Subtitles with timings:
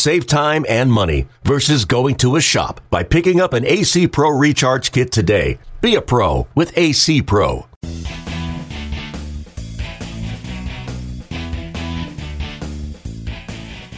[0.00, 4.30] Save time and money versus going to a shop by picking up an AC Pro
[4.30, 5.58] Recharge Kit today.
[5.82, 7.66] Be a pro with AC Pro.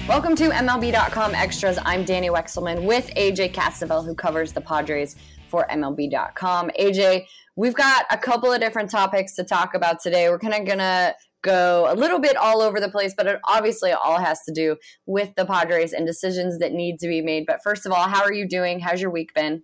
[0.09, 1.79] Welcome to MLB.com Extras.
[1.85, 5.15] I'm Danny Wexelman with AJ Cassavell, who covers the Padres
[5.47, 6.73] for MLB.com.
[6.81, 10.29] AJ, we've got a couple of different topics to talk about today.
[10.29, 13.39] We're kind of going to go a little bit all over the place, but it
[13.49, 17.45] obviously all has to do with the Padres and decisions that need to be made.
[17.47, 18.81] But first of all, how are you doing?
[18.81, 19.63] How's your week been?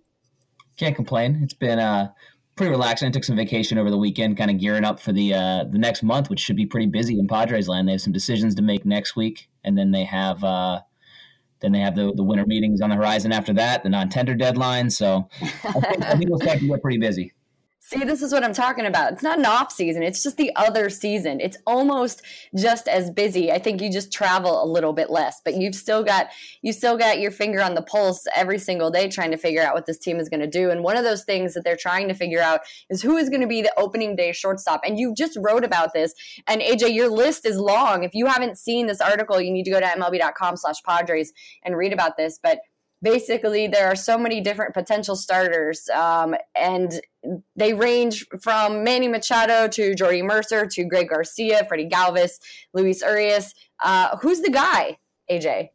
[0.77, 1.39] Can't complain.
[1.43, 2.09] It's been uh,
[2.55, 3.07] pretty relaxing.
[3.07, 5.77] I took some vacation over the weekend, kind of gearing up for the uh, the
[5.77, 7.87] next month, which should be pretty busy in Padres land.
[7.87, 10.81] They have some decisions to make next week, and then they have uh,
[11.61, 14.35] then they have the the winter meetings on the horizon after that, the non tender
[14.35, 14.89] deadline.
[14.89, 17.33] So I think, I think we'll start to get pretty busy.
[17.81, 19.13] See, this is what I'm talking about.
[19.13, 21.39] It's not an off season, it's just the other season.
[21.39, 22.21] It's almost
[22.55, 23.51] just as busy.
[23.51, 26.27] I think you just travel a little bit less, but you've still got
[26.61, 29.73] you still got your finger on the pulse every single day trying to figure out
[29.73, 30.69] what this team is going to do.
[30.69, 33.41] And one of those things that they're trying to figure out is who is going
[33.41, 34.81] to be the opening day shortstop.
[34.85, 36.13] And you just wrote about this.
[36.47, 38.03] And AJ, your list is long.
[38.03, 41.31] If you haven't seen this article, you need to go to MLB.com/Padres
[41.63, 42.39] and read about this.
[42.41, 42.59] But
[43.01, 47.01] basically there are so many different potential starters um, and
[47.55, 52.39] they range from manny machado to jordy mercer to greg garcia freddie galvis
[52.73, 53.53] luis urias.
[53.83, 54.97] Uh, who's the guy
[55.31, 55.69] aj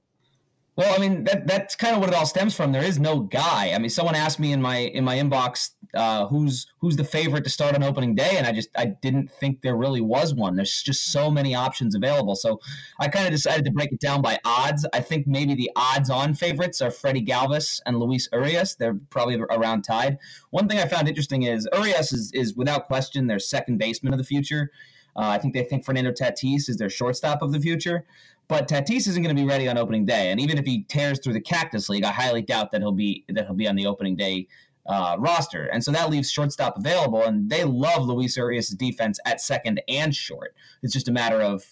[0.77, 2.72] well, I mean that that's kind of what it all stems from.
[2.72, 3.72] There is no guy.
[3.72, 7.44] I mean, someone asked me in my in my inbox uh, who's who's the favorite
[7.44, 10.56] to start on opening day, and I just I didn't think there really was one.
[10.56, 12.34] There's just so many options available.
[12.34, 12.61] So
[12.98, 14.84] I kind of decided to break it down by odds.
[14.92, 18.74] I think maybe the odds-on favorites are Freddie Galvis and Luis Urias.
[18.74, 20.18] They're probably around tied.
[20.51, 24.18] One thing I found interesting is Urias is is without question their second baseman of
[24.18, 24.70] the future.
[25.17, 28.05] Uh, I think they think Fernando Tatis is their shortstop of the future.
[28.46, 31.18] But Tatis isn't going to be ready on opening day, and even if he tears
[31.18, 33.86] through the Cactus League, I highly doubt that he'll be that he'll be on the
[33.86, 34.48] opening day
[34.86, 35.64] uh, roster.
[35.72, 40.14] And so that leaves shortstop available, and they love Luis Urias' defense at second and
[40.14, 40.54] short.
[40.83, 41.64] It's just a matter of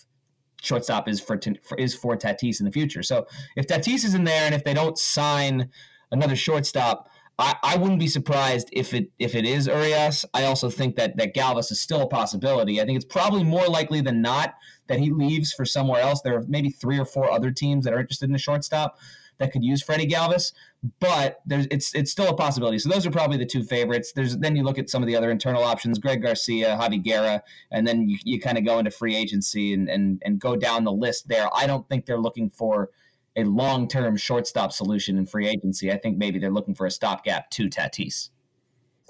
[0.63, 3.03] shortstop is for, for is for Tatis in the future.
[3.03, 5.69] So if Tatis is in there, and if they don't sign
[6.11, 10.25] another shortstop, I, I wouldn't be surprised if it if it is Urias.
[10.35, 12.81] I also think that that Galvis is still a possibility.
[12.81, 14.55] I think it's probably more likely than not
[14.89, 16.21] that he leaves for somewhere else.
[16.21, 18.99] There are maybe three or four other teams that are interested in the shortstop
[19.39, 20.53] that could use Freddie Galvis,
[21.01, 22.79] but there's it's it's still a possibility.
[22.79, 24.13] So those are probably the two favorites.
[24.13, 27.43] There's then you look at some of the other internal options, Greg Garcia, Javi Guerra,
[27.71, 30.85] and then you, you kind of go into free agency and, and and go down
[30.85, 31.49] the list there.
[31.55, 32.91] I don't think they're looking for
[33.37, 35.91] a long-term shortstop solution in free agency.
[35.91, 38.31] I think maybe they're looking for a stopgap to Tatis.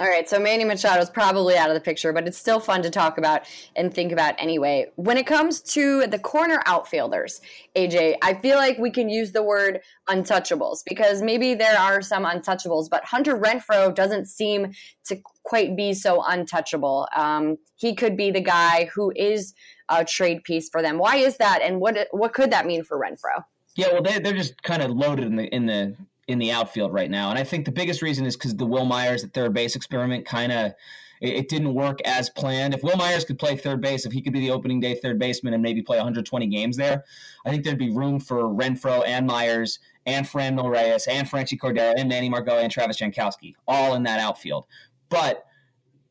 [0.01, 2.83] All right, so Manny Machado is probably out of the picture, but it's still fun
[2.83, 3.43] to talk about
[3.77, 4.87] and think about anyway.
[4.97, 7.43] When it comes to the corner outfielders,
[7.77, 12.25] AJ, I feel like we can use the word untouchables because maybe there are some
[12.25, 14.73] untouchables, but Hunter Renfroe doesn't seem
[15.05, 17.07] to quite be so untouchable.
[17.15, 19.53] Um, he could be the guy who is
[19.91, 20.97] a trade piece for them.
[20.97, 23.45] Why is that, and what what could that mean for Renfroe?
[23.75, 25.97] Yeah, well, they they're just kind of loaded in the in the
[26.29, 27.31] in the outfield right now.
[27.31, 30.27] And I think the biggest reason is because the Wil Myers at third base experiment
[30.27, 30.73] kind of
[31.21, 32.75] it, it, didn't work as planned.
[32.75, 35.19] If Wil Myers could play third base, if he could be the opening day third
[35.19, 37.05] baseman and maybe play 120 games there,
[37.47, 41.95] I think there'd be room for Renfroe and Myers and Franmil Reyes and Franchy Cordero
[41.97, 44.67] and Manny Margot and Travis Jankowski all in that outfield.
[45.09, 45.45] But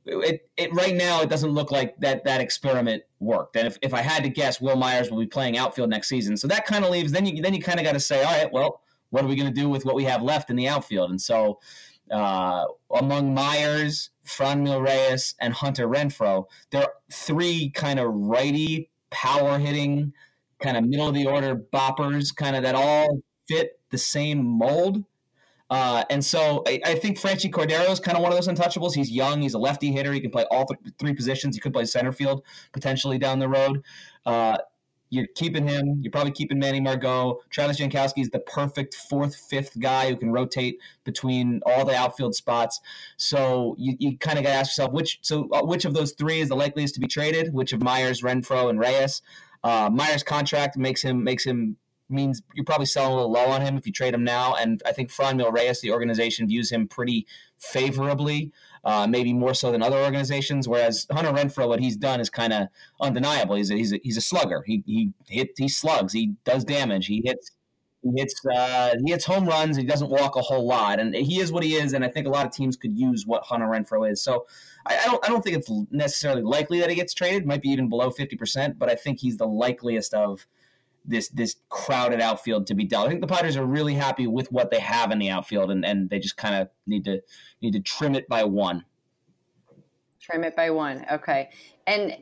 [0.06, 3.56] it, it right now it doesn't look like that that experiment worked.
[3.56, 6.38] And if, if I had to guess, Wil Myers will be playing outfield next season.
[6.38, 8.32] So that kind of leaves then you then you kind of got to say, all
[8.32, 10.68] right, well, what are we going to do with what we have left in the
[10.68, 11.12] outfield?
[11.12, 11.60] And so,
[12.10, 19.60] uh, among Myers, Franmil Reyes, and Hunter Renfroe, there are three kind of righty, power
[19.60, 20.14] hitting,
[20.62, 25.04] kind of middle of the order boppers, kind of that all fit the same mold.
[25.72, 28.94] Uh, and so I, I think Franchy Cordero is kind of one of those untouchables.
[28.94, 29.42] He's young.
[29.42, 30.12] He's a lefty hitter.
[30.12, 31.56] He can play all th- three positions.
[31.56, 33.82] He could play center field potentially down the road.
[34.26, 34.58] Uh,
[35.12, 36.00] you're keeping him.
[36.02, 37.40] You're probably keeping Manny Margot.
[37.50, 42.36] Travis Jankowski is the perfect fourth, fifth guy who can rotate between all the outfield
[42.36, 42.80] spots.
[43.16, 46.14] So you, you kind of got to ask yourself which so uh, which of those
[46.14, 47.54] three is the likeliest to be traded?
[47.54, 49.22] Which of Myers, Renfroe, and Reyes?
[49.64, 51.78] Uh, Myers' contract makes him makes him
[52.12, 54.56] means you're probably selling a little low on him if you trade him now.
[54.56, 57.26] And I think Franmil Reyes, the organization, views him pretty
[57.58, 58.52] favorably,
[58.84, 60.68] uh, maybe more so than other organizations.
[60.68, 62.68] Whereas Hunter Renfroe, what he's done is kind of
[63.00, 63.56] undeniable.
[63.56, 64.64] He's a, he's a, he's a slugger.
[64.66, 66.14] He he hit he slugs.
[66.14, 67.08] He does damage.
[67.08, 67.52] He hits
[68.02, 69.78] he hits uh, he hits home runs.
[69.78, 71.94] He doesn't walk a whole lot, and he is what he is.
[71.94, 74.24] And I think a lot of teams could use what Hunter Renfroe is.
[74.24, 74.48] So
[74.88, 77.46] I, I don't I don't think it's necessarily likely that he gets traded.
[77.46, 80.48] Might be even below fifty percent, but I think he's the likeliest of
[81.06, 83.08] this this crowded outfield to be dealt.
[83.08, 85.86] I think the Padres are really happy with what they have in the outfield, and,
[85.86, 87.22] and they just kind of need to
[87.62, 88.86] need to trim it by one.
[90.20, 91.06] Trim it by one.
[91.12, 91.50] Okay.
[91.88, 92.16] And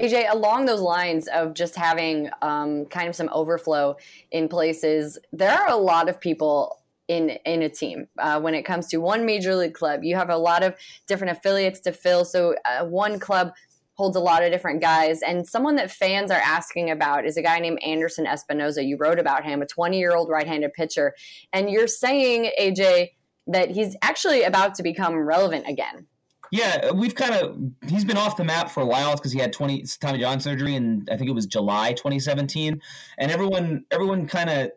[0.00, 3.96] AJ, along those lines of just having um, kind of some overflow
[4.30, 8.62] in places, there are a lot of people in in a team uh, when it
[8.62, 10.02] comes to one major league club.
[10.02, 10.74] You have a lot of
[11.06, 12.24] different affiliates to fill.
[12.24, 13.52] So uh, one club
[13.96, 15.22] holds a lot of different guys.
[15.22, 18.86] And someone that fans are asking about is a guy named Anderson Espinoza.
[18.86, 21.14] You wrote about him, a 20 year old right handed pitcher.
[21.52, 23.10] And you're saying, AJ,
[23.46, 26.06] that he's actually about to become relevant again.
[26.52, 27.58] Yeah, we've kind of
[27.88, 29.16] he's been off the map for a while.
[29.16, 32.80] Because he had twenty Tommy John surgery, and I think it was July 2017.
[33.18, 34.70] And everyone, everyone kind of,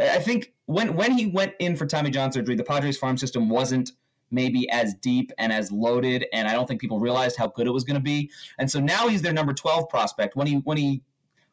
[0.00, 3.48] I think when when he went in for Tommy John surgery, the Padres farm system
[3.48, 3.90] wasn't
[4.30, 7.72] maybe as deep and as loaded, and I don't think people realized how good it
[7.72, 8.30] was going to be.
[8.58, 10.36] And so now he's their number 12 prospect.
[10.36, 11.02] When he when he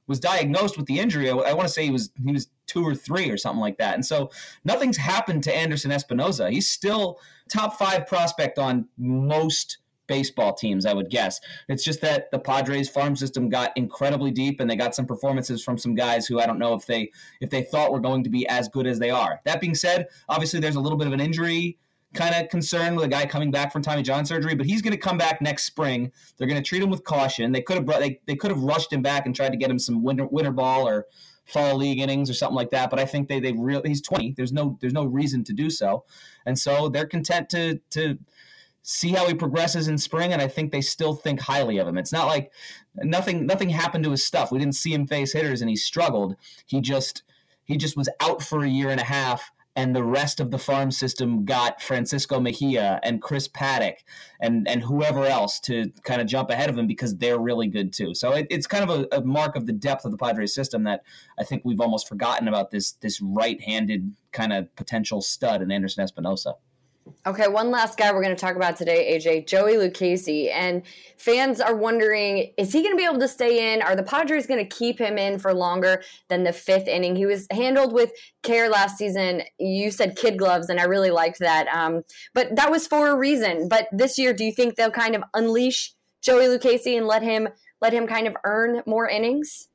[0.08, 2.86] was diagnosed with the injury, I, I want to say he was he was two
[2.86, 3.96] or three or something like that.
[3.96, 4.32] And so
[4.64, 6.52] nothing's happened to Anderson Espinoza.
[6.52, 7.20] He's still
[7.52, 9.78] top five prospect on most
[10.08, 11.40] baseball teams, I would guess.
[11.68, 15.62] It's just that the Padres farm system got incredibly deep and they got some performances
[15.62, 18.30] from some guys who I don't know if they if they thought were going to
[18.30, 19.42] be as good as they are.
[19.46, 21.78] That being said, obviously there's a little bit of an injury
[22.14, 24.92] kind of concern with a guy coming back from Tommy John surgery, but he's going
[24.92, 26.12] to come back next spring.
[26.38, 27.52] They're going to treat him with caution.
[27.52, 29.70] They could have brought, they, they could have rushed him back and tried to get
[29.70, 31.06] him some winter winter ball or
[31.46, 32.90] fall league innings or something like that.
[32.90, 34.34] But I think they they really he's 20.
[34.34, 36.04] There's no there's no reason to do so,
[36.46, 38.18] and so they're content to to
[38.84, 40.32] see how he progresses in spring.
[40.32, 41.98] And I think they still think highly of him.
[41.98, 42.52] It's not like
[42.96, 44.52] nothing nothing happened to his stuff.
[44.52, 46.36] We didn't see him face hitters and he struggled.
[46.66, 47.24] He just
[47.64, 50.58] he just was out for a year and a half and the rest of the
[50.58, 53.98] farm system got Francisco Mejia and Chris Paddack
[54.42, 57.94] and and whoever else to kind of jump ahead of him because they're really good
[57.94, 58.16] too.
[58.16, 60.84] So it, it's kind of a, a, mark of the depth of the Padres system
[60.86, 61.04] that
[61.40, 66.06] I think we've almost forgotten about this this right-handed kind of potential stud in Anderson
[66.06, 66.56] Espinoza.
[67.26, 70.52] Okay, one last guy we're going to talk about today, AJ, Joey Lucchesi.
[70.52, 70.84] And
[71.18, 73.82] fans are wondering, is he going to be able to stay in?
[73.82, 77.16] Are the Padres going to keep him in for longer than the fifth inning?
[77.16, 78.12] He was handled with
[78.44, 79.44] care last season.
[79.60, 81.68] You said kid gloves, and I really liked that.
[81.68, 83.68] Um, but that was for a reason.
[83.68, 87.48] But this year, do you think they'll kind of unleash Joey Lucchesi and let him
[87.82, 89.70] let him kind of earn more innings?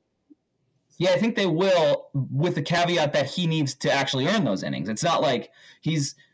[0.99, 4.63] Yeah, I think they will, with the caveat that he needs to actually earn those
[4.63, 4.89] innings.
[4.89, 5.51] It's not like
[5.81, 6.15] he's–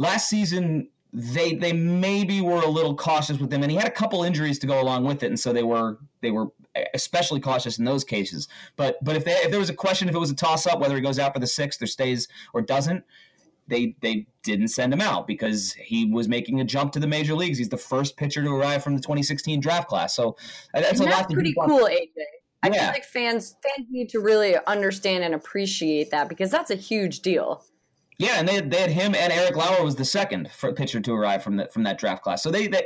[0.00, 3.92] last season they they maybe were a little cautious with him, and he had a
[3.92, 6.48] couple injuries to go along with it, and so they were they were
[6.94, 8.48] especially cautious in those cases.
[8.76, 10.80] But but if they, if there was a question, if it was a toss up
[10.80, 13.04] whether he goes out for the sixth or stays or doesn't,
[13.66, 17.34] they they didn't send him out because he was making a jump to the major
[17.34, 17.58] leagues.
[17.58, 20.36] He's the first pitcher to arrive from the 2016 draft class, so
[20.74, 21.30] uh, that's a that's lot.
[21.30, 22.08] pretty cool, AJ.
[22.62, 22.72] I yeah.
[22.72, 27.20] feel like fans fans need to really understand and appreciate that because that's a huge
[27.20, 27.64] deal.
[28.20, 31.42] Yeah, and they, they had him and Eric Lauer was the second pitcher to arrive
[31.42, 32.42] from that from that draft class.
[32.42, 32.84] So they, they,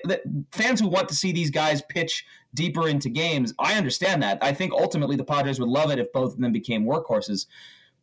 [0.52, 4.38] fans who want to see these guys pitch deeper into games, I understand that.
[4.40, 7.46] I think ultimately the Padres would love it if both of them became workhorses,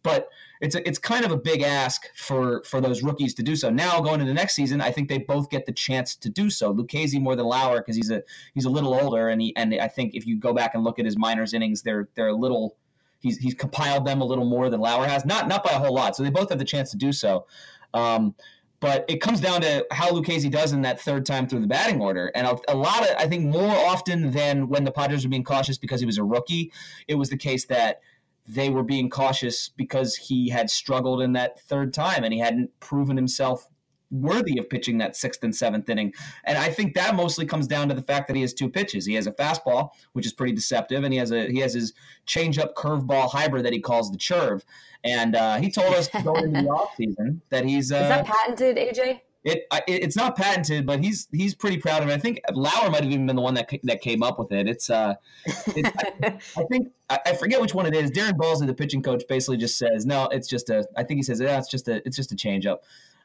[0.04, 0.28] but
[0.60, 3.70] it's a, it's kind of a big ask for for those rookies to do so.
[3.70, 6.50] Now going into the next season, I think they both get the chance to do
[6.50, 6.74] so.
[6.74, 9.88] Lucchesi more than Lauer because he's a he's a little older, and he and I
[9.88, 12.76] think if you go back and look at his minors innings, they're they're a little
[13.22, 15.94] He's he's compiled them a little more than Lauer has, not not by a whole
[15.94, 16.16] lot.
[16.16, 17.46] So they both have the chance to do so.
[17.94, 18.36] Um,
[18.82, 22.02] but it comes down to how Lucchesi does in that third time through the batting
[22.02, 22.32] order.
[22.34, 25.44] And a, a, lot of, I think, more often than when the Padres were being
[25.44, 26.72] cautious because he was a rookie,
[27.08, 28.02] it was the case that
[28.48, 32.72] they were being cautious because he had struggled in that third time and he hadn't
[32.80, 33.68] proven himself
[34.12, 36.14] worthy of pitching that sixth and seventh inning.
[36.44, 39.06] And I think that mostly comes down to the fact that he has two pitches.
[39.06, 41.94] He has a fastball, which is pretty deceptive, and he has a he has his
[42.28, 44.64] changeup curveball hybrid that he calls the churve.
[45.04, 48.78] And uh, he told us going into the offseason that he's uh, is that patented,
[48.78, 49.22] AJ?
[49.44, 52.14] It, it, it's not patented, but he's he's pretty proud of it.
[52.14, 54.68] I think Lauer might have even been the one that that came up with it.
[54.68, 55.16] It's uh,
[55.46, 56.28] it, I,
[56.58, 58.12] I, think I, I, forget which one it is.
[58.12, 60.86] Darren Balsley, the pitching coach, basically just says, "No, it's just a.
[60.96, 62.80] I think he says, "Yeah, it's just a it's just a changeup."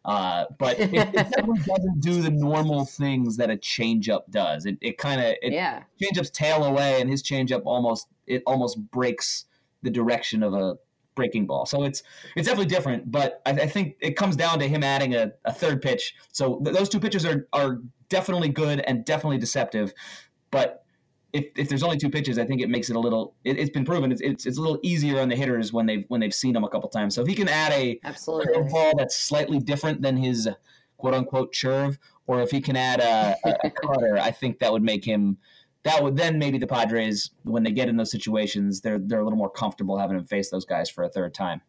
[0.06, 4.64] Uh, but it, it, definitely doesn't do the normal things that a changeup does.
[4.64, 5.82] It, it kind of it yeah.
[6.00, 9.46] changeups tail away, and his changeup almost it almost breaks
[9.82, 10.76] the direction of a
[11.16, 11.66] breaking ball.
[11.66, 12.04] So it's
[12.36, 13.10] it's definitely different.
[13.10, 16.14] But I, I think it comes down to him adding a, a third pitch.
[16.30, 19.92] So th- those two pitches are are definitely good and definitely deceptive.
[20.52, 20.85] But
[21.36, 23.34] if, if there's only two pitches, I think it makes it a little.
[23.44, 26.04] It, has been proven it's, it's, it's a little easier on the hitters when they've
[26.08, 27.14] when they've seen them a couple times.
[27.14, 30.48] So if he can add a absolutely ball that's slightly different than his
[30.96, 34.82] quote unquote curve, or if he can add a, a cutter, I think that would
[34.82, 35.36] make him.
[35.82, 39.24] That would then maybe the Padres, when they get in those situations, they're they're a
[39.24, 41.60] little more comfortable having him face those guys for a third time.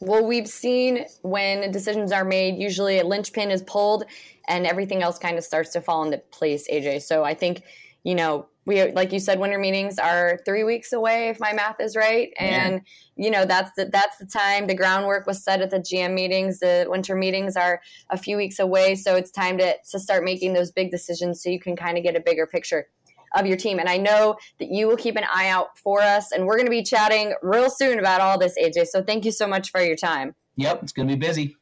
[0.00, 4.02] Well, we've seen when decisions are made, usually a linchpin is pulled
[4.48, 7.02] and everything else kind of starts to fall into place, AJ.
[7.02, 7.62] So I think,
[8.04, 11.80] you know, we like you said winter meetings are three weeks away if my math
[11.80, 12.32] is right.
[12.38, 12.82] And
[13.16, 16.60] you know that's the that's the time the groundwork was set at the gm meetings.
[16.60, 17.80] The winter meetings are
[18.10, 21.50] a few weeks away so it's time to, to start making those big decisions so
[21.50, 22.86] you can kind of get a bigger picture
[23.34, 23.78] of your team.
[23.78, 26.66] And i know that you will keep an eye out for us and we're going
[26.66, 29.82] to be chatting real soon about all this aj so thank you so much for
[29.82, 30.34] your time.
[30.56, 31.56] Yep it's going to be busy.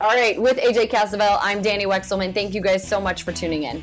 [0.00, 2.34] All right with aj cassavell i'm danny wexelman.
[2.34, 3.82] Thank you guys so much for tuning in